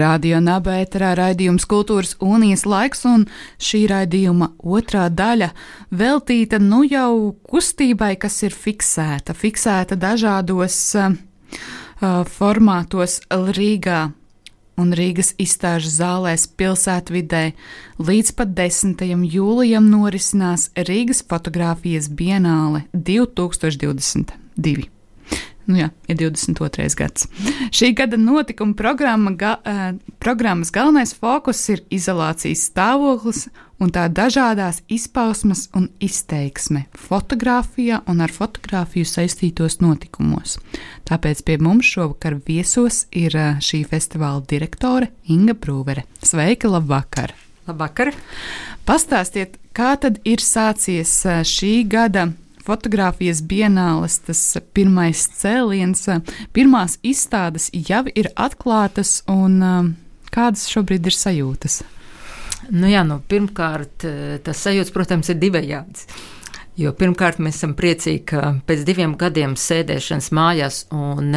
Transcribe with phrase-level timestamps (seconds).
[0.00, 3.26] Radio Nabērā raidījums Kultūras unijas laiks, un
[3.62, 5.50] šī raidījuma otrā daļa
[5.90, 11.16] veltīta nu jau kustībai, kas ir fiksēta, fiksēta dažādos uh,
[12.36, 14.06] formātos Rīgā
[14.76, 17.44] un Rīgas izstāžu zālēs pilsētvidē.
[18.00, 19.06] Līdz pat 10.
[19.36, 24.95] jūlijam norisinās Rīgas fotografijas bienāle 2022.
[25.66, 26.94] Nu jā, ir 22.
[26.94, 27.26] gads.
[27.74, 33.48] Šī gada notikuma programma, ga, uh, programmas galvenais fokus ir izolācijas stāvoklis
[33.82, 40.56] un tā dažādās izpausmes un izteiksme fotografijā un ar fotografiju saistītos notikumos.
[41.10, 46.06] Tāpēc pie mums šovakar viesos ir uh, šī festivāla direktore Inga Brūvere.
[46.22, 47.34] Sveika, labvakar!
[47.66, 48.14] Labvakar!
[48.86, 52.30] Pastāstiet, kā tad ir sācies uh, šī gada
[52.66, 54.42] fotografijas bienāles tas
[54.76, 56.06] pirmais cēliens,
[56.56, 59.60] pirmās izstādes jau ir atklātas, un
[60.34, 61.82] kādas šobrīd ir sajūtas?
[62.74, 64.06] Nu jā, nu, pirmkārt,
[64.42, 66.08] tas sajūtas, protams, ir divējāds.
[66.76, 71.30] Jo pirmkārt, mēs esam priecīgi, ka pēc diviem gadiem sēdēšanas mājās, un,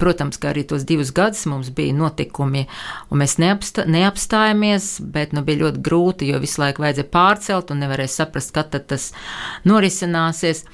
[0.00, 2.64] protams, ka arī tos divus gadus mums bija notikumi,
[3.06, 7.84] un mēs neapstā, neapstājāmies, bet nu, bija ļoti grūti, jo visu laiku vajadzēja pārcelt un
[7.84, 9.12] nevarēja saprast, kad tas
[9.62, 10.64] norisināsies.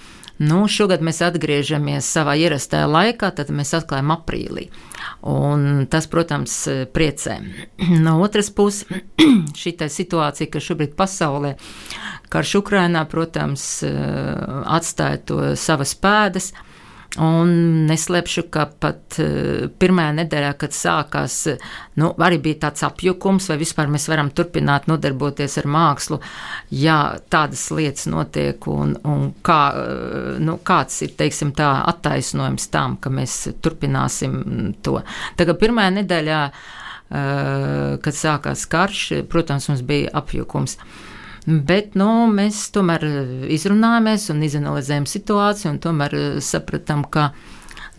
[0.41, 4.71] Nu, šogad mēs atgriežamies savā ierastajā laikā, tad mēs atklājam aprīlī.
[5.29, 6.55] Un tas, protams,
[6.95, 7.41] priecē.
[8.07, 8.89] No otras puses,
[9.61, 11.57] šī situācija, ka šobrīd pasaulē
[12.33, 16.53] karš Ukrainā, protams, atstāja to savas pēdas.
[17.19, 17.51] Un
[17.89, 21.41] neslēpšu, ka pat uh, pirmajā nedēļā, kad sākās,
[21.99, 26.21] nu, arī bija tāds apjukums, vai vispār mēs varam turpināt nodarboties ar mākslu,
[26.71, 27.01] ja
[27.33, 33.11] tādas lietas notiek, un, un kā, uh, nu, kāds ir, teiksim, tā attaisnojums tam, ka
[33.11, 35.01] mēs turpināsim to.
[35.41, 36.43] Tagad pirmajā nedēļā,
[37.11, 40.77] kad sākās karš, protams, mums bija apjukums.
[41.47, 43.05] Bet nu, mēs tomēr
[43.49, 47.31] izrunājāmies un izanalizējām situāciju, un tomēr eh, sapratām, ka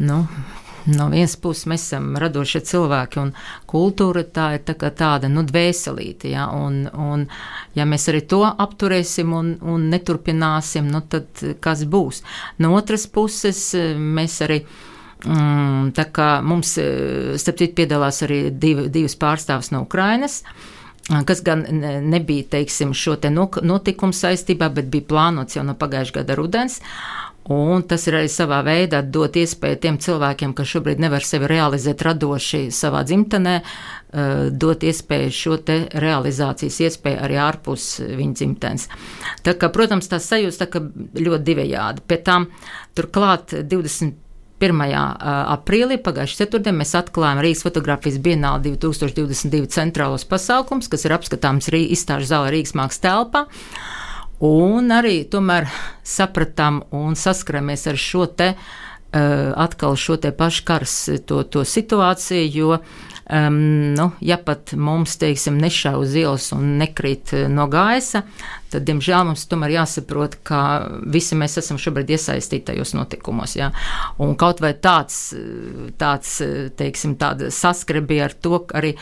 [0.06, 0.20] nu,
[0.94, 3.32] no vienas puses mēs esam radošie cilvēki, un
[3.70, 6.30] kultūra tā ir tā tāda nu, dvēselīte.
[6.36, 7.26] Ja, un, un,
[7.78, 12.22] ja mēs arī to apturēsim un, un neturpināsim, nu, tad kas būs?
[12.62, 14.64] No otras puses, mēs arī.
[15.22, 16.72] Mm, tā kā mums,
[17.38, 20.40] starp citu, piedalās arī divi, divas pārstāvs no Ukrainas.
[20.42, 21.66] Uh, kas gan
[22.12, 26.80] nebija, teiksim, šo te notikumu saistībā, bet bija plānots jau no pagājušā gada rudens.
[27.52, 32.04] Un tas ir arī savā veidā dot iespēju tiem cilvēkiem, kas šobrīd nevar sevi realizēt
[32.06, 33.56] radoši savā dzimtenē,
[34.62, 38.88] dot iespēju šo te realizācijas iespēju arī ārpus viņa dzimtenes.
[39.42, 40.70] Tā kā, protams, tās sajūtas tā
[41.18, 42.06] ļoti divējādi.
[42.06, 42.52] Pēc tam
[42.94, 44.14] turklāt 20.
[44.62, 44.84] 1.
[45.56, 51.98] aprīlī, pagājušajā ceturtdienā, mēs atklājām Rīgas fotografijas bienāli 2022 centrālos pasākums, kas ir apskatāms Rīgas
[51.98, 53.48] izstāžu zālē Rīgas mākslas telpā.
[54.46, 55.68] Un arī tomēr
[56.06, 58.54] sapratām un saskaramies ar šo te
[59.12, 60.96] atkal šo te pašu karas
[61.28, 62.78] to, to situāciju, jo
[63.30, 68.24] Um, nu, ja pat mums, teiksim, nešauj uz ielas un nekrīt eh, no gaisa,
[68.74, 70.62] tad, diemžēl, mums tomēr jāsaprot, ka
[71.14, 73.56] visi mēs esam šobrīd iesaistīti tajos notikumos.
[73.60, 73.70] Ja?
[74.22, 75.30] Un kaut vai tāds,
[76.02, 76.34] tāds
[76.82, 78.96] teiksim, tāda saskarbība ar to arī,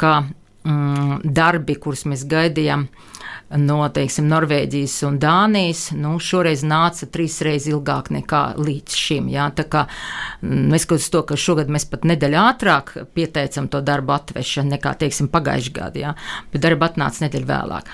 [0.00, 3.09] ka mm, darbi, kurus mēs gaidījām, uh,
[3.58, 9.30] no teiksim, Norvēģijas un Dānijas, nu, šoreiz nāca trīsreiz ilgāk nekā līdz šim.
[9.32, 14.14] Jā, tā kā mm, neskatoties to, ka šogad mēs pat nedēļu ātrāk pieteicam to darbu
[14.16, 16.14] atvešanu nekā, teiksim, pagājušajā gadā, jā,
[16.52, 17.90] bet darba atnāca nedēļu vēlāk.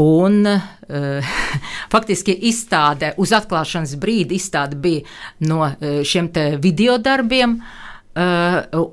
[0.00, 1.36] Un uh,
[1.94, 4.40] faktiski izstāde uz atklāšanas brīdi
[4.80, 5.04] bija
[5.50, 6.32] no uh, šiem
[6.62, 7.60] video darbiem.
[7.60, 7.89] Uh,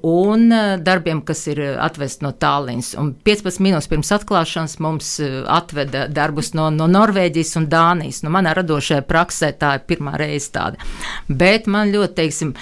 [0.08, 2.94] un uh, darbiem, kas ir atvest no Tallinas.
[3.00, 5.14] Un 15 minūtes pirms atklāšanas mums
[5.58, 8.24] atveda darbus no, no Norvēģijas un Dānijas.
[8.26, 10.80] Nu, manā radošajā praksē tā ir pirmā reize tāda.
[11.28, 12.54] Bet man ļoti, teiksim,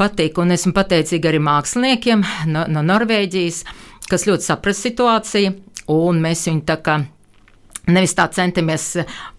[0.00, 3.62] patīk, un esmu pateicīga arī māksliniekiem no, no Norvēģijas,
[4.10, 5.56] kas ļoti saprast situāciju,
[5.92, 7.02] un mēs viņu tā kā
[7.90, 8.84] Nevis tā centamies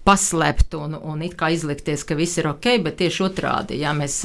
[0.03, 3.79] paslēpt un, un it kā izlikties, ka viss ir ok, bet tieši otrādi.
[3.79, 4.17] Jā, mēs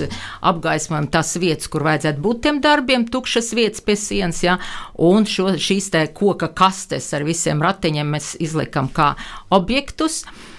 [0.50, 4.58] apgaismojam tās vietas, kur vajadzētu būt tiem darbiem, tukšas vietas pie sienas, jā,
[4.98, 9.12] un šo, šīs te koka kastes ar visiem ratiņiem mēs izliekam kā
[9.54, 10.24] objektus.
[10.26, 10.57] Uh,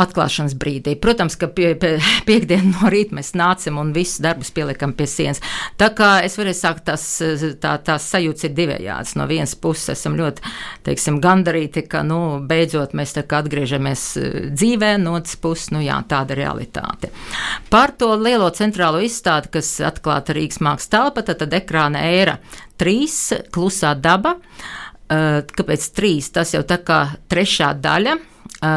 [0.00, 0.94] atklāšanas brīdī.
[1.00, 1.96] Protams, ka pie, pie,
[2.28, 5.42] piekdien no rīta mēs nācam un visus darbus pieliekam pie sienas.
[5.80, 7.06] Tā kā es varēju sākt, tās,
[7.62, 9.14] tā, tās sajūtas ir divējādas.
[9.18, 10.44] No vienas puses esam ļoti,
[10.86, 15.82] teiksim, gandarīti, ka, nu, beidzot mēs tā kā atgriežamies eh, dzīvē, no otras puses, nu
[15.84, 17.12] jā, tāda realitāte.
[17.72, 22.38] Par to lielo centrālo izstādi, kas atklāta Rīgas mākslas telpa, tad, tad ekrāna ēra
[22.80, 23.18] trīs,
[23.54, 24.38] klusā daba.
[25.12, 26.30] Eh, kāpēc trīs?
[26.32, 28.16] Tas jau tā kā trešā daļa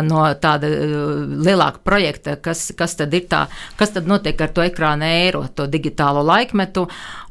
[0.08, 3.46] no tāda lielāka projekta, kas, kas tad ir tā,
[3.80, 6.88] kas tad notiek ar to ekrāna ēru, to digitālo laikmetu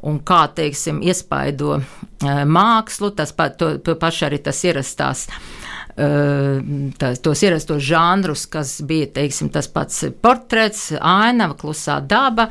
[0.06, 1.80] un kā, teiksim, iespaido
[2.22, 5.26] mākslu, tas pa, to, to paši arī tas ierastās.
[5.96, 12.50] Tā, tos ierastos žanrus, kas bija teiksim, tas pats portrets, ainava, klusā daba,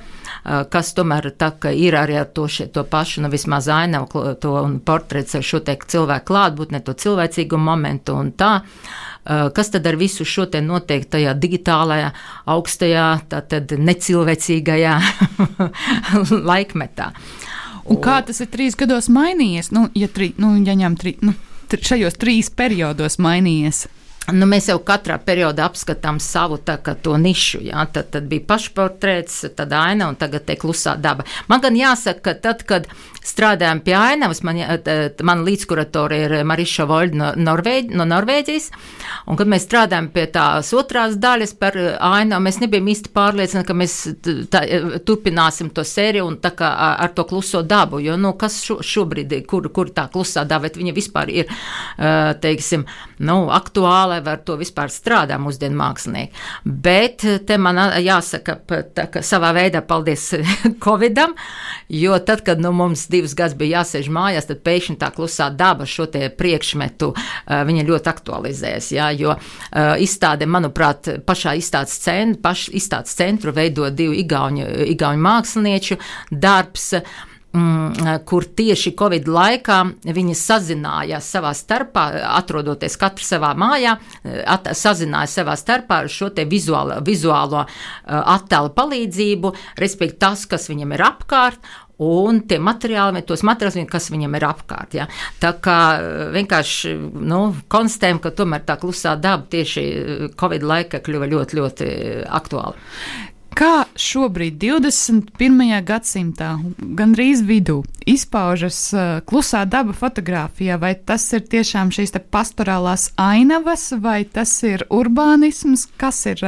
[0.74, 4.80] kas tomēr tā, ir arī ar to, še, to pašu, nu vismaz ainava, to un
[4.81, 8.56] portrets ar šo te cilvēku klātbūtni, to cilvēcīgu momentu un tā.
[9.25, 12.12] Kas tad ar visu šo te notiek tajā digitālajā,
[12.50, 15.00] augstajā, tātad necilvēcīgajā
[16.50, 17.12] laikmetā.
[17.86, 19.69] Un kā tas ir trīs gados mainījies?
[19.74, 21.33] Nu, ja, tri, nu, ja ņem tri, nu,
[21.83, 23.86] šajos trīs periodos mainījies.
[24.33, 26.80] Nu, mēs jau katrā periodā apskatām savu tā,
[27.22, 27.60] nišu.
[27.68, 31.27] Jā, tad, tad bija pašportrēts, tad aina un tagad te klusā daba.
[31.48, 32.88] Man gan jāsaka, ka tad, kad
[33.25, 34.42] strādājam pie ainavas.
[34.45, 34.60] Man,
[35.25, 38.69] man līdzkuratore ir Mariša Voļda no, Norvēģ, no Norvēģijas.
[39.25, 43.77] Un, kad mēs strādājam pie tās otrās daļas par ainavu, mēs nebijām īsti pārliecināti, ka
[43.77, 43.98] mēs
[44.54, 44.62] tā,
[45.07, 48.01] turpināsim to sēriju un tā kā ar to kluso dabu.
[48.04, 51.51] Jo, nu, kas šo, šobrīd, kur, kur tā klusā daba, viņa vispār ir,
[52.42, 52.86] teiksim,
[53.25, 56.45] nu, aktuāla, vai ar to vispār strādā mūsdienu mākslinieki.
[56.66, 58.60] Bet te man jāsaka,
[58.95, 60.30] tā, savā veidā paldies
[60.83, 61.36] Covidam,
[61.89, 65.88] jo tad, kad nu, mums divus gadus bija jāsēž mājās, tad pēkšņi tā klusā daba
[65.89, 66.07] šo
[66.38, 67.12] priekšmetu
[67.69, 68.91] viņa ļoti aktualizēs.
[68.95, 69.35] Jā, jo
[70.03, 75.97] izstāde, manuprāt, pašā izstādes, centru, paš, izstādes centru veido divu igauņu, igauņu mākslinieču
[76.31, 76.91] darbs
[77.56, 79.79] mm, kur tieši Covid laikā
[80.15, 83.95] viņi sazinājās savā starpā, atrodoties katrs savā mājā,
[84.45, 87.65] at, sazinājās savā starpā ar šo vizuālo, vizuālo
[88.06, 91.73] attēlu palīdzību, respektīvi tas, kas viņam ir apkārt,
[92.03, 94.97] un tie materiāli, tos materiālus, kas viņam ir apkārt.
[94.97, 95.07] Ja.
[95.42, 101.00] Tā kā eh, vienkārši nu, konstatējam, ka tomēr tā klusā daba tieši eh, Covid laika
[101.03, 101.88] kļuva ļoti, ļoti
[102.27, 102.75] aktuāla.
[103.56, 105.62] Kā šobrīd, 21.
[105.88, 106.50] gadsimtā,
[107.00, 110.75] gandrīz vidū, izpaužas uh, klusā daba fotografijā?
[110.75, 115.88] Vai tas ir tiešām šīs pastorālās ainavas, vai tas ir urbānisms?
[115.95, 116.44] Kas ir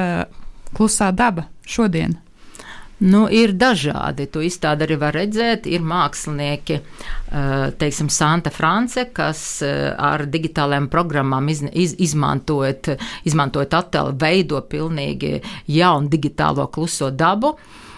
[0.75, 2.19] klusā daba šodien?
[2.99, 4.25] Nu, ir dažādi.
[4.33, 5.67] To izstādi arī var redzēt.
[5.69, 12.95] Ir mākslinieki, eh, teiksim, Santa France, kas eh, ar digitālajām programmām iz, iz, izmantojot,
[13.29, 17.53] izmantojot attēlu, veido pilnīgi jaunu digitālo kluso dabu.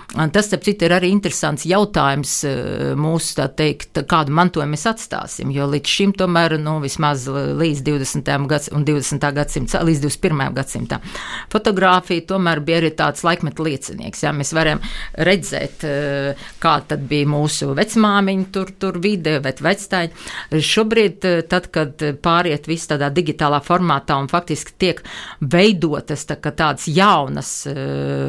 [0.10, 5.52] Tas, ap citu, ir arī interesants jautājums eh, mūsu, tā teikt, kādu mantojumu mēs atstāsim,
[5.54, 8.32] jo līdz šim tomēr, nu, vismaz līdz 20.
[8.50, 9.28] Gads, un 20.
[9.38, 10.42] gadsimta, līdz 21.
[10.58, 11.06] gadsimtam,
[11.54, 14.82] fotografija tomēr bija arī tāds laikmeta liecinieks, jā, mēs varam
[15.30, 20.10] redzēt, eh, kā tad bija mūsu vecmāmiņa tur, tur vide, bet vectāji.
[20.50, 25.06] Šobrīd, eh, tad, kad pāriet viss tādā digitālā formātā un faktiski tiek
[25.40, 27.54] veidotas tā, tādas jaunas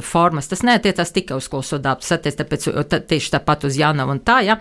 [0.04, 1.69] formas, tas neatiecās tikai uz klausu
[2.06, 4.58] saties, tāpēc tā, tieši tāpat uz Jānavu un tā, ja,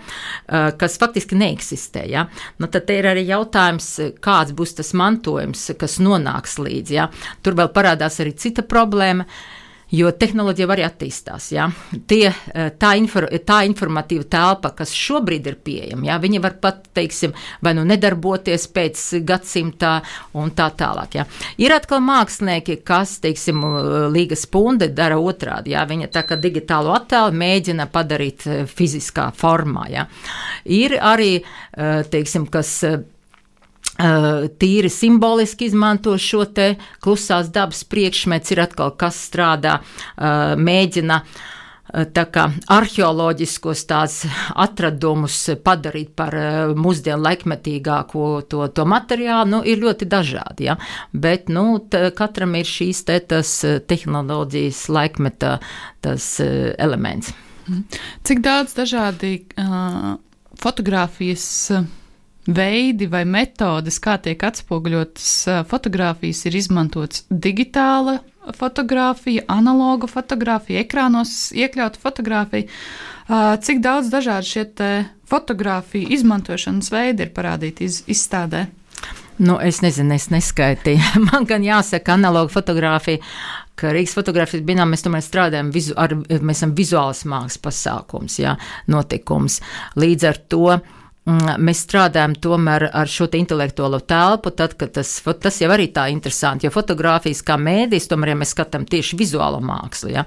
[0.80, 2.06] kas faktiski neeksistē.
[2.10, 2.28] Ja.
[2.60, 3.92] Nu, tad ir arī jautājums,
[4.24, 6.94] kāds būs tas mantojums, kas nonāks līdz.
[6.94, 7.10] Ja.
[7.46, 9.28] Tur vēl parādās arī cita problēma.
[9.90, 11.50] Jo tehnoloģija arī attīstās.
[11.56, 11.70] Ja?
[12.08, 16.20] Tie, eh, tā, infor, tā informatīva telpa, kas šobrīd ir pieejama, ja?
[16.22, 19.96] viņi var pat, teiksim, vai nu nedarboties pēc gadsimta
[20.38, 21.18] un tā tālāk.
[21.18, 21.26] Ja?
[21.58, 23.64] Ir atkal mākslinieki, kas, teiksim,
[24.14, 25.74] Līga Spunde dara otrādi.
[25.74, 25.86] Ja?
[25.90, 29.90] Viņa tā kā digitālo attēlu mēģina padarīt eh, fiziskā formā.
[29.90, 30.06] Ja?
[30.66, 33.00] Ir arī, eh, teiksim, kas Eh,
[34.00, 39.80] tīri simboliski izmanto šo te klusās dabas priekšmets, ir atkal kas strādā,
[40.60, 41.20] mēģina
[42.14, 44.20] tā kā arheoloģiskos tās
[44.54, 46.36] atradumus padarīt par
[46.78, 50.78] mūsdienu laikmetīgāko to, to materiālu, nu, ir ļoti dažādi, ja?
[51.12, 51.82] bet, nu,
[52.16, 53.56] katram ir šīs te tas
[53.90, 55.58] tehnoloģijas laikmeta
[56.06, 57.34] tas elements.
[58.26, 60.14] Cik daudz dažādi uh,
[60.58, 61.90] fotogrāfijas uh,
[62.50, 65.30] veidi vai metodes, kā tiek atspoguļotas
[65.70, 68.20] fotografijas, ir izmantots digitāla
[68.58, 72.70] fotografija, analoga fotografija, ekrānos iekļauta fotografija.
[73.62, 74.66] Cik daudz dažādu šie
[75.30, 78.66] fotografiju izmantošanas veidi ir parādīti iz, izstādē?
[79.40, 81.22] Nu, es nezinu, es neskaitīju.
[81.30, 83.22] Man gan jāsaka, analoga fotografija,
[83.80, 88.58] ka Rīgas fotografijas dienā mēs tomēr strādājam, vizu, ar, mēs esam vizuāls mākslas pasākums, jā,
[88.92, 89.62] notikums.
[90.02, 90.66] Līdz ar to
[91.60, 96.68] mēs strādājam tomēr ar šo intelektuālo telpu, tad, kad tas, tas jau arī tā interesanti,
[96.68, 100.26] jo fotografijas kā mēdīs, tomēr, ja mēs skatām tieši vizuālo mākslu, ja,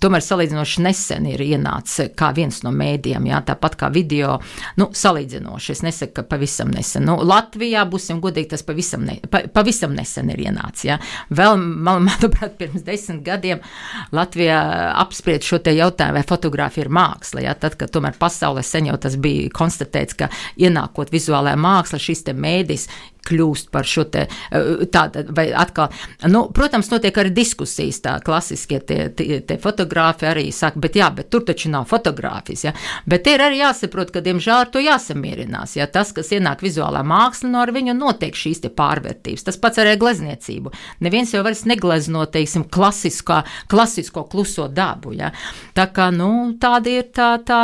[0.00, 4.38] tomēr salīdzinoši nesen ir ienācis kā viens no mēdījiem, ja, tāpat kā video,
[4.80, 7.06] nu, salīdzinoši, es nesaku, ka pavisam nesen.
[7.08, 10.98] Nu, Latvijā, būsim godīgi, tas pavisam, ne, pa, pavisam nesen ir ienācis, ja.
[11.34, 13.62] Vēl, man, manuprāt, pirms desmit gadiem
[14.16, 14.58] Latvijā
[15.02, 18.96] apspried šo te jautājumu, vai fotografija ir māksla, ja, tad, kad tomēr pasaulē sen jau
[19.00, 22.88] tas bija konstatēts, ka ienākot vizuālajā mākslā, šis mēdis
[23.28, 25.92] kļūst par šo te eh, tādu, vai atkal,
[26.30, 31.10] nu, protams, notiek arī diskusijas, tā klasiskie tie, tie, tie fotografi arī saka, bet jā,
[31.14, 32.74] bet tur taču nav fotografijas, ja,
[33.08, 37.52] bet ir arī jāsaprot, ka, diemžēl, ar to jāsamierinās, ja tas, kas ienāk vizuālā māksla,
[37.52, 40.72] no ar viņu notiek šīs te pārvērtības, tas pats arī glezniecību.
[41.04, 45.32] Neviens jau vairs neglezno, teiksim, klasiskā, klasisko kluso dabu, ja,
[45.76, 46.30] tā kā, nu,
[46.60, 47.62] tāda ir tā, tā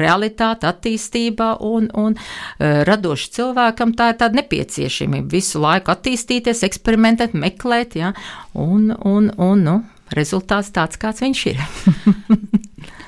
[0.00, 6.64] realitāte, attīstība un, un uh, radoši cilvēkam tā ir tāda nepieciešama nepieciešamība visu laiku attīstīties,
[6.66, 8.12] eksperimentēt, meklēt, ja,
[8.54, 9.84] un, un, un nu,
[10.14, 11.60] rezultāts tāds, kāds viņš ir.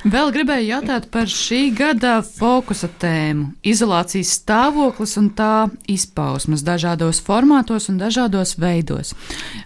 [0.14, 7.88] Vēl gribēju jautāt par šī gada fokusa tēmu- izolācijas stāvoklis un tā izpausmes dažādos formātos
[7.88, 9.14] un dažādos veidos.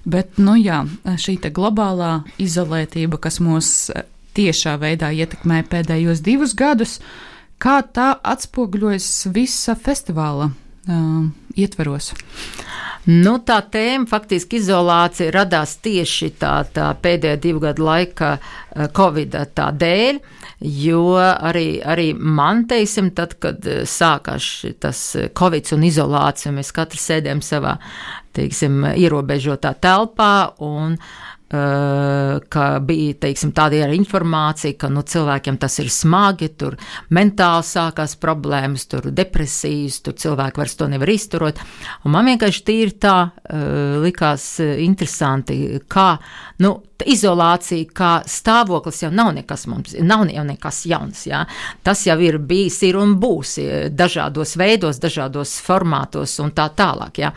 [0.05, 3.91] Bet, nu jā, šī globālā izolētība, kas mūs
[4.35, 7.01] tiešā veidā ietekmē pēdējos divus gadus,
[7.59, 11.29] kā tā atspoguļojas visa festivāla uh,
[11.61, 12.12] ietveros?
[13.09, 18.35] Nu, tā tēma, faktiski izolācija, radās tieši tā, tā pēdējā divu gadu laika
[18.97, 20.21] Covid dēļ.
[20.61, 24.50] Jo arī, arī man, teiksim, tad, kad sākās
[24.85, 25.00] tas
[25.38, 27.79] Covid un izolācija, mēs katrs sēdējam savā,
[28.37, 35.78] teiksim, ierobežotā telpā un uh, Eh, ka bija teiksim, tāda informācija, ka nu, cilvēkiem tas
[35.83, 36.76] ir smagi, tur
[37.11, 41.59] mentāli sākās problēmas, tur depresijas, tur cilvēki vairs to nevar izturot.
[42.04, 46.12] Un man vienkārši tīri tā uh, likās eh, interesanti, kā
[46.62, 46.76] nu,
[47.07, 51.25] izolācija kā stāvoklis jau nav nekas mums, nav jau nekas jauns.
[51.28, 51.45] Jā.
[51.87, 53.57] Tas jau ir bijis, ir un būs
[53.97, 57.23] dažādos veidos, dažādos formātos un tā tālāk.
[57.23, 57.33] Jā.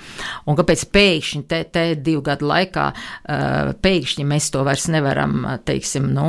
[0.48, 6.10] Un kāpēc pēkšņi te, te divu gadu laikā uh, pēkšņi mēs to vairs nevaram, teiksim,
[6.13, 6.27] nu,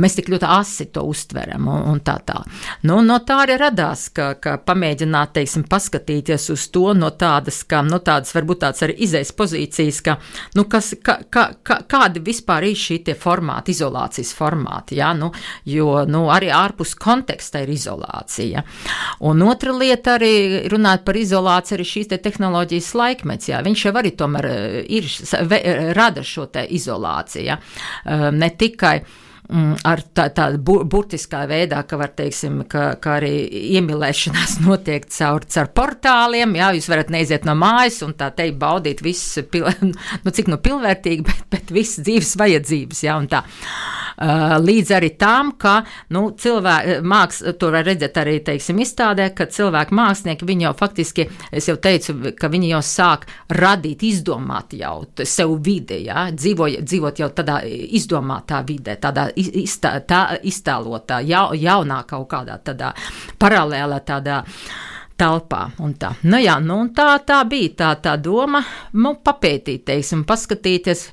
[0.00, 2.40] mēs tik ļoti asi to uztveram un, un tā tā.
[2.88, 7.82] Nu, no tā arī radās, ka, ka pamēģināt, teiksim, paskatīties uz to no tādas, ka,
[7.86, 10.16] no tādas varbūt tāds arī izējas pozīcijas, ka,
[10.58, 15.12] nu, kas, ka, ka, ka, kādi vispār vispār ir šī formāta, izolācijas formāti, ja?
[15.14, 15.32] nu,
[15.64, 18.62] jo nu, arī ārpus konteksta ir izolācija.
[19.20, 23.94] Un otra lieta arī runāt par izolāciju, arī šīs te tehnoloģijas laikmets, jā, viņš jau
[23.96, 25.10] arī tomēr eh, ir,
[25.94, 27.58] rada šo te izolāciju, ja?
[28.04, 29.00] Eh, ne tikai
[29.52, 33.32] ar tā, bu, burtiskā veidā, ka var teiksim, ka, ka arī
[33.76, 36.56] iemīlēšanās notiek caur, caur portāliem.
[36.56, 39.68] Jā, jūs varat neiziet no mājas un tā teikt, baudīt visu, pil,
[40.24, 43.04] nu, cik nu pilnvērtīgi, bet, bet visas dzīves vajadzības.
[43.04, 43.44] Jā, un tā.
[44.14, 45.80] Uh, līdz arī tam, ka
[46.14, 51.26] nu, cilvēki, māks, to var redzēt arī, teiksim, izstādē, ka cilvēki mākslinieki, viņi jau faktiski,
[51.50, 57.22] es jau teicu, ka viņi jau sāk radīt, izdomāt jau sev vidi, jā, dzīvo, dzīvot
[57.24, 62.94] jau tādā izdomātā vidē, tādā iztā, tā, iztēlotā, ja, jaunā kaut kādā tādā
[63.40, 64.42] paralēlā tādā
[65.18, 65.68] telpā.
[65.98, 66.12] Tā.
[66.26, 68.62] Nu, jā, nu, tā, tā bija tā, tā doma,
[68.98, 71.08] nu, papētīt, teiksim, paskatīties.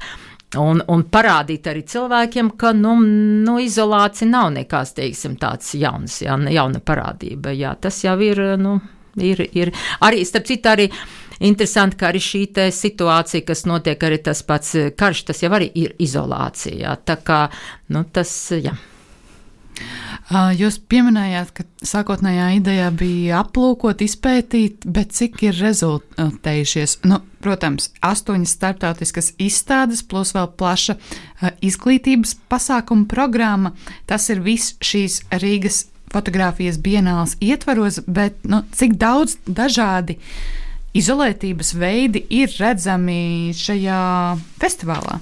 [0.59, 6.35] Un, un parādīt arī cilvēkiem, ka nu, nu, izolācija nav nekas teiksim, tāds jauns, jā,
[6.51, 7.53] jauna parādība.
[7.55, 8.75] Jā, tas jau ir, nu,
[9.15, 9.71] ir, ir
[10.03, 10.89] arī, starp citu, arī
[11.41, 12.43] Interesanti, ka arī šī
[12.75, 16.93] situācija, kas notiek, arī tas pats eh, karš, tas jau arī ir izolācija.
[17.05, 17.41] Tā kā
[17.95, 18.75] nu, tas, jā.
[20.31, 27.01] Jūs pieminējāt, ka sākotnējā ideja bija aplūkot, izpētīt, bet cik ir rezultējušies?
[27.03, 30.95] Nu, protams, astoņas starptautiskas izstādes, plus vēl plaša
[31.59, 33.73] izglītības pasākuma programma.
[34.07, 40.15] Tas ir viss šīs Rīgas fotografijas bienāls ietvaros, bet nu, cik daudz dažādi
[40.95, 44.01] izolētības veidi ir redzami šajā
[44.63, 45.19] festivālā?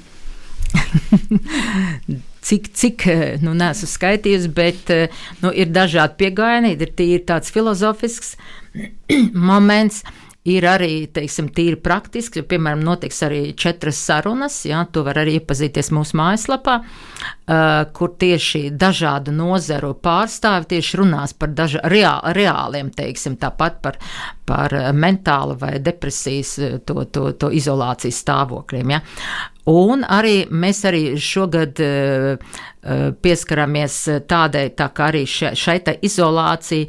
[2.45, 3.05] cik, cik
[3.43, 4.93] nu, nesu skaitījusi, bet
[5.43, 6.75] nu, ir dažādi pieejami.
[6.79, 8.35] Ir tīri tāds filozofisks
[9.49, 10.03] moments.
[10.47, 15.33] Ir arī, teiksim, tīri praktiski, jo, piemēram, notiks arī četras sarunas, jā, to var arī
[15.35, 22.89] iepazīties mūsu mājaslapā, uh, kur tieši dažādu nozaru pārstāvi tieši runās par daža, reāl, reāliem,
[22.95, 23.99] teiksim, tāpat par,
[24.47, 26.55] par mentālu vai depresijas
[26.87, 29.03] to, to, to izolācijas stāvokļiem, jā.
[29.69, 32.59] Un arī mēs arī šogad uh,
[33.21, 36.87] pieskaramies tādai, tā kā arī šai, izolācija,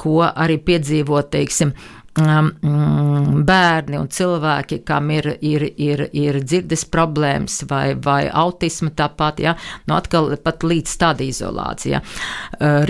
[0.00, 1.74] ko arī piedzīvo, teiksim,
[2.18, 8.90] Um, mm, bērni un cilvēki, kam ir, ir, ir, ir dzirdes problēmas vai, vai autisma
[8.98, 9.52] tāpat, ja,
[9.86, 12.00] nu atkal pat līdz tāda izolācija.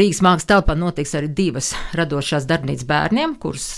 [0.01, 3.69] Rīgas mākslas telpā notiks arī divas radošās darbnīcas bērniem, kuras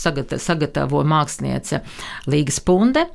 [0.46, 1.82] sagatavo māksliniece
[2.30, 3.08] Līga Spunde,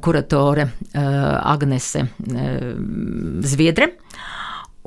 [0.00, 2.74] kuratore uh, Agnese uh,
[3.40, 3.94] Zviedre.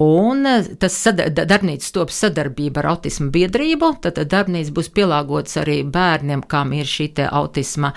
[0.01, 6.41] Un eh, tas darbnīca top sadarbība ar autismu biedrību, tad darbnīca būs pielāgots arī bērniem,
[6.49, 7.91] kam ir šī autisma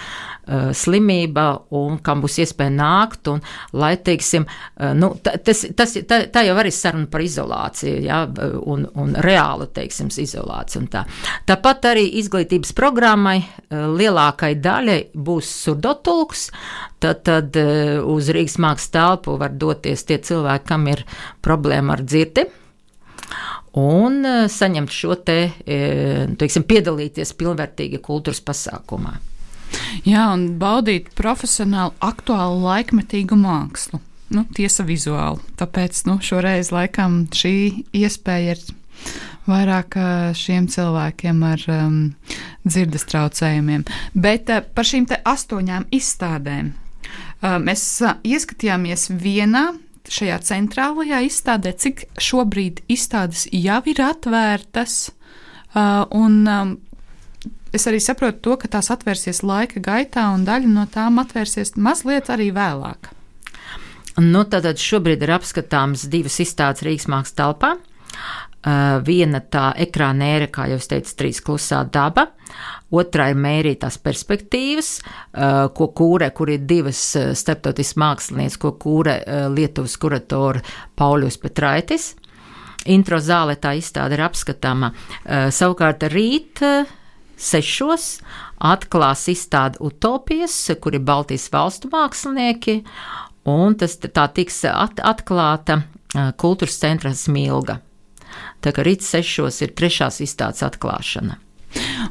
[0.47, 3.31] slimība un kam būs iespēja nākt.
[3.33, 3.43] Un,
[3.77, 8.23] lai, teiksim, uh, nu, tas, tas, tā, tā jau arī saruna par izolāciju ja,
[8.63, 10.87] un, un reālu teiksim, izolāciju.
[10.93, 11.05] Tā.
[11.49, 13.39] Tāpat arī izglītības programmai
[13.71, 16.51] lielākai daļai būs surdotulks.
[17.03, 17.57] Tad, tad
[18.07, 21.03] uz Rīgas mākslas telpu var doties tie cilvēki, kam ir
[21.45, 22.47] problēma ar dzirdi.
[23.77, 29.19] Un saņemt šo te, teiksim, piedalīties pilnvērtīgi kultūras pasākumā.
[30.07, 34.01] Jā, un baudīt profesionāli aktuālu laikmetīgu mākslu.
[34.35, 35.43] Nu, tiesa vizuāli.
[35.59, 37.55] Tāpēc nu, šoreiz laikam šī
[37.95, 38.65] iespēja ir
[39.47, 39.95] vairāk
[40.35, 41.99] šiem cilvēkiem ar um,
[42.67, 43.87] dzirdes traucējumiem.
[44.19, 49.69] Bet uh, par šīm astoņām izstādēm uh, mēs uh, ieskatījāmies vienā
[50.11, 54.99] šajā centrālajā izstādē, cik šobrīd izstādes jau ir atvērtas.
[55.77, 56.77] Uh, un, um,
[57.77, 62.33] es arī saprotu to, ka tās atvērsies laika gaitā, un daļa no tām atvērsies mazliet
[62.33, 63.13] arī vēlāk.
[64.17, 67.77] Nu, tātad šobrīd ir apskatāms divas izstādes Rīgas mākslas telpā.
[68.67, 72.25] Uh, viena tā ekrānēra, kā jau teicu, trīs klusā daba,
[72.91, 79.21] otrā ir mērītās perspektīvas, uh, ko kūrē, kur ir divas uh, starptautiskas mākslinieces, ko kūrē
[79.55, 80.65] Lietuvas kuratora
[80.99, 82.15] Pauļus Petraitis.
[82.91, 84.93] Intro zāle tā izstāde ir apskatāma.
[85.51, 86.63] Savukārt rīt
[87.37, 88.09] sešos
[88.57, 92.81] atklās izstāde Utopijas, kur ir Baltijas valstu mākslinieki,
[93.47, 95.83] un tas tā tiks at, atklāta
[96.41, 97.81] kultūras centra Smilga.
[98.65, 101.41] Tā kā rīt sešos ir trešās izstādes atklāšana.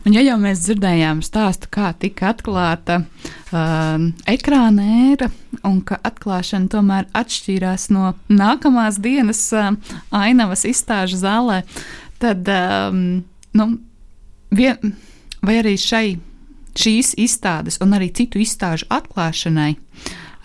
[0.06, 5.32] Un, ja jau mēs dzirdējām stāstu, kā tika atklāta uh, ekrāna ēra,
[5.66, 9.72] un ka atklāšana tomēr atšķīrās no nākamās dienas uh,
[10.14, 11.64] ainavas izstāžu zālē,
[12.22, 13.24] tad um,
[13.58, 13.68] nu,
[14.54, 14.94] vien,
[15.46, 16.06] vai arī šai,
[16.76, 19.74] šīs izstādes un arī citu izstāžu atklāšanai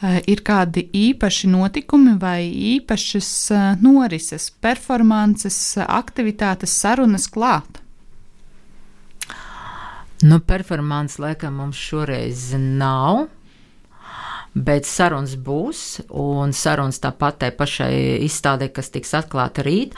[0.01, 7.83] Eh, ir kādi īpaši notikumi vai īpašas eh, norises, performances, aktivitātes, sarunas klāt?
[10.25, 13.27] Nu, performance laikam mums šoreiz nav.
[14.51, 15.83] Bet sarunas būs,
[16.17, 19.95] un sarunas tāpat tai pašai izstādē, kas tiks atklāta rīt,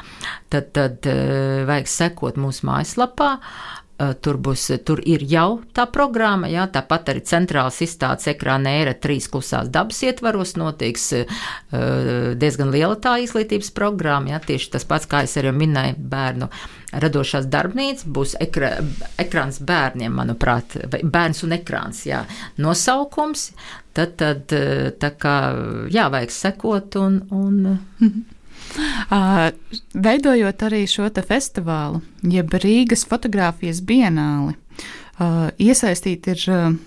[0.52, 3.30] tad, tad uh, vajag sekot mūsu mājaslapā.
[4.02, 8.94] Eh, tur, būs, tur ir jau tā programma, jā, tāpat arī centrāls izstādes ekrāna ēra
[8.98, 11.42] trīs klusās dabas ietvaros notiks uh,
[12.40, 16.48] diezgan liela tā izglītības programma, jā, tieši tas pats, kā es arī minēju, bērnu
[17.04, 18.74] radošās darbnīcas, būs ekra,
[19.22, 22.24] ekrāns bērniem, manuprāt, bērns un ekrāns, jā,
[22.64, 23.50] nosaukums,
[23.92, 25.38] tad, tad eh, tā kā,
[25.92, 27.66] jā, vajag sekot un, un.
[28.02, 28.31] Uh,
[29.94, 34.56] veidojot arī šo festivālu, jeb Rīgas fotografijas bienāli,
[35.58, 36.78] iesaistīti ir.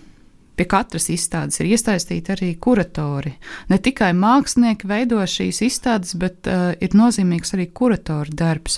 [0.55, 3.33] Pie katras izstādes ir iesaistīti arī kuratori.
[3.67, 8.77] Ne tikai mākslinieki veido šīs izstādes, bet uh, ir nozīmīgs arī kuratoru darbs.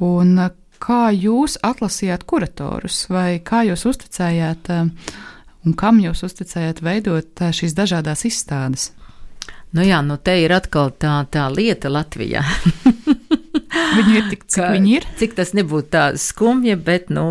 [0.00, 5.20] Un, uh, kā jūs atlasījāt kuratorus, vai kā jūs uzticējāt, uh,
[5.68, 8.88] un kam jūs uzticējāt veidot šīs dažādas izstādes?
[9.72, 12.44] Nu jā, nu te ir atkal tā, tā lieta Latvijā.
[13.92, 15.06] Viņi ir tik, cik viņi ir.
[15.20, 17.24] Cik tas nebūtu tā skumji, bet, nu,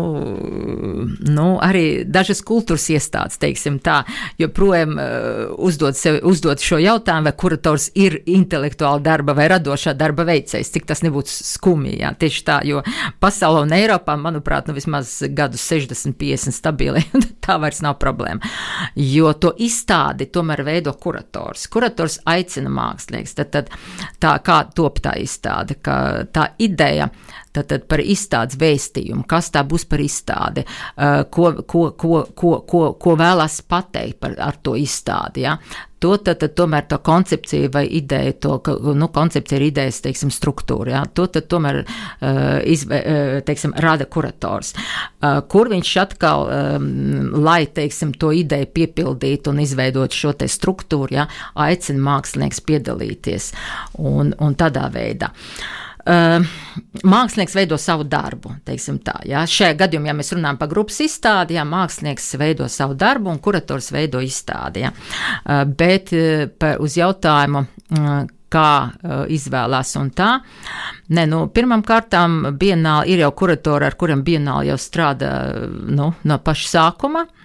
[1.26, 4.02] nu, arī dažas kultūras iestādes, teiksim tā,
[4.40, 10.26] joprojām uh, uzdod, sev, uzdod šo jautājumu, vai kurators ir intelektuāla darba vai radošā darba
[10.28, 12.82] veicējs, cik tas nebūtu skumji, jā, tieši tā, jo
[13.22, 17.04] pasaulē un Eiropā, manuprāt, nu vismaz gadus 60, 50 stabili,
[17.44, 18.52] tā vairs nav problēma,
[18.98, 21.66] jo to izstādi tomēr veido kurators.
[21.72, 23.72] Kurators aicina mākslinieks, tad, tad
[24.22, 25.96] tā kā top tā izstāde, ka
[26.32, 27.10] tā ideja
[27.52, 30.64] tātad par izstādes vēstījumu, kas tā būs par izstādi,
[30.96, 35.44] ko, ko, ko, ko, ko, ko vēlas pateikt par to izstādi.
[35.46, 35.58] Ja?
[36.02, 40.32] To tad, tad tomēr tā koncepcija vai ideja, to, ka, nu, koncepcija ir idejas, teiksim,
[40.34, 44.72] struktūra, jā, to tad tomēr, uh, izve, uh, teiksim, rada kurators.
[44.74, 46.88] Uh, kur viņš atkal, um,
[47.44, 51.28] lai, teiksim, to ideju piepildītu un izveidot šo te struktūru, jā,
[51.68, 53.52] aicina mākslinieks piedalīties
[54.02, 55.30] un, un tādā veidā.
[55.30, 56.42] Uh, Uh,
[57.06, 58.56] mākslinieks veido savu darbu.
[58.66, 59.44] Tā, ja?
[59.46, 63.92] Šajā gadījumā, ja mēs runājam par grupas izstādi, ja, mākslinieks veido savu darbu un kurators
[63.94, 64.82] veido izstādi.
[64.82, 64.92] Ja?
[64.92, 66.48] Uh, bet uh,
[66.82, 67.66] uz jautājumu,
[67.98, 68.16] uh,
[68.52, 70.32] kā uh, izvēlās un tā.
[71.14, 75.30] Nē, nu, pirmām kārtām bienāli ir jau kuratori, ar kuriem bienāli jau strādā
[75.70, 77.24] nu, no paša sākuma.
[77.28, 77.41] Uh,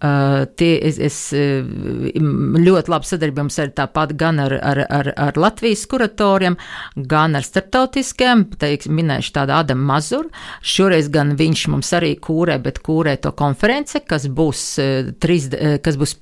[0.00, 6.58] tie, es, es ļoti labi sadarbojos ar tāpat gan ar, ar, ar, ar Latvijas kuratoriem,
[6.96, 10.32] gan ar starptautiskiem, teiksim, minēšu tādu Adamu Mazuru.
[10.60, 14.66] Šoreiz gan viņš mums arī kūrē, bet kūrē to konference, kas būs,
[15.22, 15.48] trīs,
[15.84, 16.18] kas būs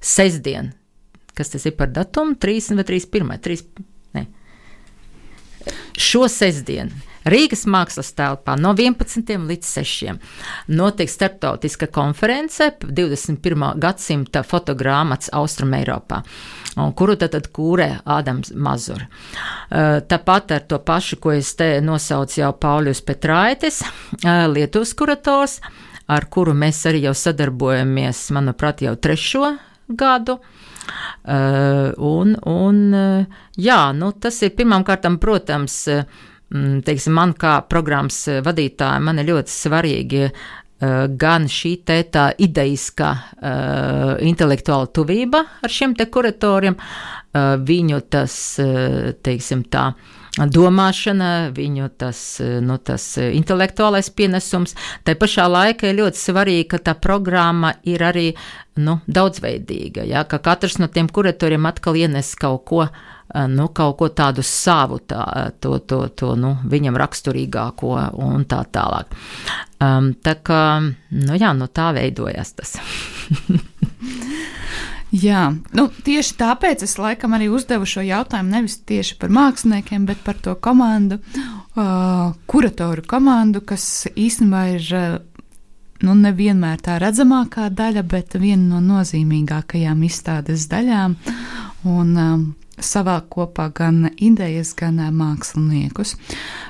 [0.00, 0.72] sestdien.
[1.38, 2.38] Kas tas ir par datumu?
[2.40, 3.38] 30 vai 31?
[3.44, 3.62] 3,
[4.16, 4.24] ne.
[5.98, 9.34] Šo sestdienu Rīgas mākslas telpā no 11.
[9.48, 10.14] līdz 6.
[10.72, 13.74] notiek starptautiska konference 21.
[13.80, 16.22] gadsimta fotogrāmats Austrum Eiropā
[16.96, 19.04] kuru tad, tad kūrē Ādams Mazur.
[19.70, 23.82] Tāpat ar to pašu, ko es te nosaucu jau Pauļus Petraitis,
[24.24, 25.58] Lietuvas kurators,
[26.08, 29.56] ar kuru mēs arī jau sadarbojamies, manuprāt, jau trešo
[29.88, 30.38] gadu.
[31.28, 32.78] Uh, un, un,
[33.60, 36.06] jā, nu, tas ir pirmām kārtām, protams, uh,
[36.50, 42.28] teiksim, man kā programmas eh, vadītājai, man ir ļoti svarīgi uh, gan šī te tā
[42.40, 48.38] ideiskā, uh, intelektuāla tuvība ar šiem te kuratoriem, uh, viņu tas,
[49.22, 49.90] teiksim tā,
[50.38, 52.22] domāšana, viņu tas,
[52.62, 54.76] nu, tas intelektuālais pienesums.
[55.04, 58.28] Tā pašā laikā ir ļoti svarīgi, ka tā programma ir arī
[58.78, 63.17] nu, daudzveidīga, ja, ka katrs no tiem kuratoriem atkal ienes kaut ko Eh,
[63.48, 65.22] nu, kaut ko tādu savu, tā,
[65.60, 69.12] to, to, to nu, viņam raksturīgāko un tā tālāk.
[69.78, 72.78] Um, tā kā nu, jā, nu, tā veidojas tas.
[75.08, 80.20] Jā, nu, tieši tāpēc es laikam arī uzdevu šo jautājumu nevis tieši par māksliniekiem, bet
[80.20, 85.16] par to komandu, uh, kuratoru komandu, kas īstenībā ir uh,
[86.04, 91.16] nu, nevienmēr tā redzamākā daļa, bet viena no nozīmīgākajām izstādes daļām.
[91.88, 92.44] Un, um,
[92.84, 96.16] savā kopā gan idejas, gan māksliniekus.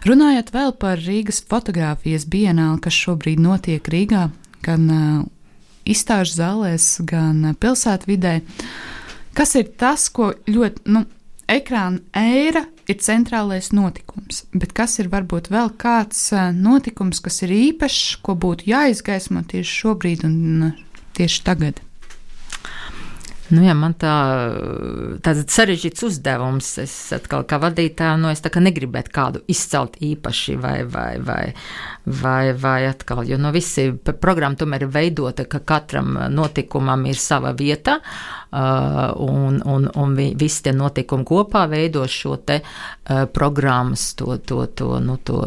[0.08, 4.28] Runājot vēl par Rīgas fotografijas bienāli, kas šobrīd notiek Rīgā,
[4.66, 4.88] gan
[5.88, 8.40] izstāžu zālēs, gan pilsētvidē,
[9.36, 11.04] kas ir tas, ko ļoti, nu,
[11.48, 18.20] ekrāna eira ir centrālais notikums, bet kas ir varbūt vēl kāds notikums, kas ir īpašs,
[18.24, 20.72] ko būtu jāizgaismo tieši šobrīd un
[21.16, 21.82] tieši tagad?
[23.48, 24.12] Nu, jā, man tā,
[25.24, 26.66] tāds sarežģīts uzdevums.
[26.82, 31.44] Es atkal kā vadītāja, nu, es tā kā negribētu kādu izcelt īpaši vai, vai, vai,
[32.04, 33.86] vai, vai atkal, jo no nu, visi
[34.20, 40.28] programma tomēr ir veidota, ka katram notikumam ir sava vieta, uh, un, un, un vi,
[40.36, 45.40] visi tie notikumi kopā veido šo te uh, programmas, to, to, to, nu, to,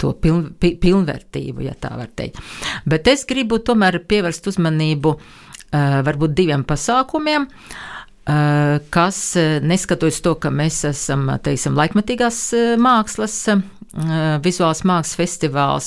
[0.00, 2.40] to piln, pilnvērtību, ja tā var teikt.
[2.88, 10.34] Bet es gribu tomēr pievērst uzmanību Eh, varbūt diviem pasākumiem eh, kas, eh, neskatoties to,
[10.40, 12.42] ka mēs esam, teiksim, laikmetīgās
[12.80, 13.40] mākslas,
[14.44, 15.86] vizuāls mākslas festivāls,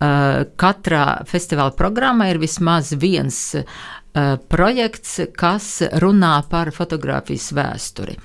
[0.00, 3.99] katrā festivāla programmā ir vismaz viens Uh,
[4.50, 5.66] projekts, kas
[6.02, 8.16] runā par fotografijas vēsturi.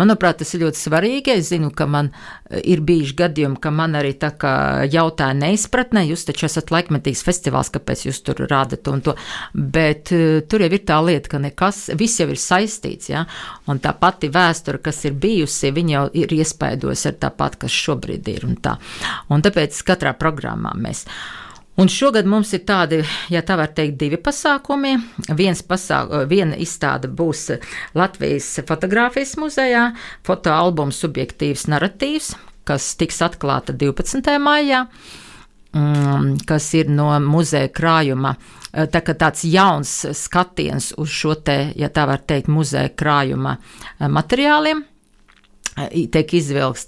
[0.00, 1.36] Manuprāt, tas ir ļoti svarīgi.
[1.38, 4.52] Es zinu, ka man uh, ir bijuši gadījumi, ka man arī tā kā
[4.90, 9.14] jautāja neizpratnē, jūs taču esat laikmetīgs festivāls, kāpēc jūs tur rādat un to,
[9.54, 13.26] bet uh, tur jau ir tā lieta, ka nekas, viss jau ir saistīts, ja,
[13.70, 18.32] un tā pati vēsture, kas ir bijusi, viņa jau ir iespaidojusi ar tāpat, kas šobrīd
[18.34, 18.78] ir un tā.
[19.30, 21.06] Un tāpēc katrā programmā mēs.
[21.78, 22.96] Un šogad mums ir tādi,
[23.30, 24.96] ja tā var teikt, divi pasākumi.
[25.38, 27.44] Viens pasāk, viena izstāde būs
[27.94, 29.84] Latvijas fotografijas muzejā,
[30.26, 32.32] fotoalbums subjektīvs narratīvs,
[32.66, 34.34] kas tiks atklāta 12.
[34.42, 34.82] maijā,
[35.70, 38.34] mm, kas ir no muzeja krājuma.
[38.74, 43.54] Tā kā tāds jauns skatiens uz šo te, ja tā var teikt, muzeja krājuma
[44.02, 44.82] materiāliem
[46.12, 46.86] tiek izvilks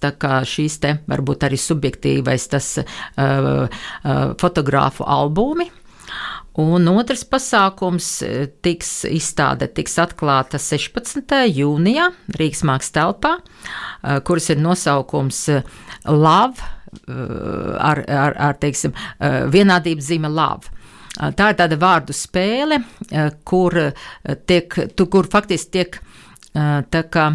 [0.51, 2.87] šīs te varbūt arī subjektīvais tas uh,
[3.21, 5.71] uh, fotogrāfu albumi.
[6.61, 8.07] Un otrs pasākums
[8.65, 11.23] tiks izstāde, tiks atklāta 16.
[11.47, 13.37] jūnijā Rīgas mākslas telpā,
[14.27, 15.45] kuras ir nosaukums
[16.11, 16.67] Love,
[17.79, 18.97] ar, ar, ar teiksim,
[19.55, 20.75] vienādības zīme Love.
[21.39, 22.83] Tā ir tāda vārdu spēle,
[23.47, 23.79] kur,
[24.51, 26.01] tiek, tu, kur faktiski tiek
[26.91, 27.31] tā kā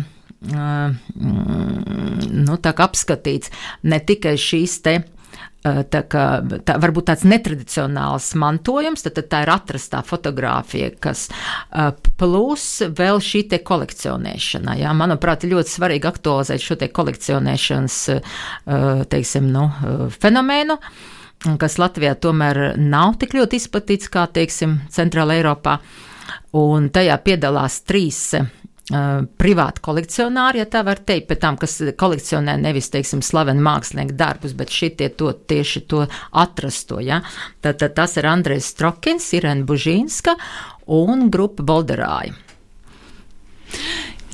[2.35, 3.51] nu, apskatīts
[3.83, 4.95] ne tikai šīs te.
[5.65, 6.23] Tā kā,
[6.61, 11.23] tā varbūt tāds netradicionāls mantojums, tad, tad tā ir atrastā fotografija, kas
[12.21, 14.75] plus vēl šī te kolekcionēšana.
[14.83, 17.97] Jā, manuprāt, ļoti svarīgi aktualizēt šo te kolekcionēšanas,
[19.09, 19.65] teiksim, nu,
[20.13, 20.77] fenomēnu
[21.59, 25.77] kas Latvijā tomēr nav tik ļoti izplatīts kā, teiksim, Centrāla Eiropā.
[26.57, 28.21] Un tajā piedalās trīs
[28.85, 34.53] privāti kolekcionāri, ja tā var teikt, pēc tam, kas kolekcionē nevis, teiksim, slaveni mākslinieku darbus,
[34.53, 36.03] bet šitie to tieši to
[36.37, 37.23] atrasto, ja.
[37.65, 40.35] Tad, tad tas ir Andrejs Strokins, Irena Bužīnska
[40.93, 42.37] un grupa Bolderāja.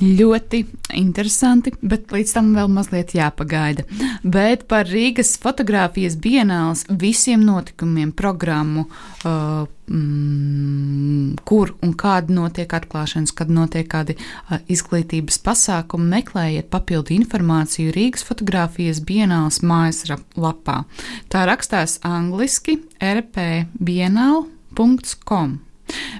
[0.00, 0.64] Ļoti
[0.98, 3.84] interesanti, bet līdz tam vēl mazliet jāpagaida.
[4.24, 13.32] Bet par Rīgas fotografijas dienāls visiem notikumiem, programmu, uh, mm, kur un kāda notiek atklāšanas,
[13.36, 20.84] kad notiek kādi uh, izglītības pasākumi, meklējiet papildu informāciju Rīgas fotografijas dienāls mājaslapā.
[21.30, 24.52] Tā rakstās angliski rpbienāl.com.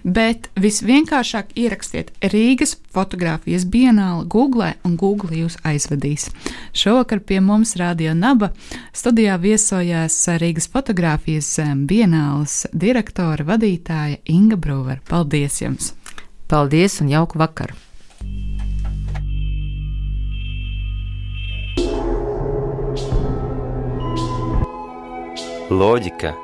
[0.03, 6.29] Bet visvienkāršāk ierakstiet Rīgas fotografijas dienālu Google, un Google jūs aizvedīs.
[6.77, 8.53] Šovakar pie mums Rādio Naba
[8.93, 11.55] studijā viesojās Rīgas fotografijas
[11.89, 15.01] dienālas direktore vadītāja Inga Brūvera.
[15.09, 15.95] Paldies jums!
[16.49, 17.79] Paldies un jauku vakaru!
[25.73, 26.35] Loģika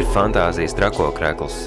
[0.00, 1.66] ir fantāzijas trakokrekls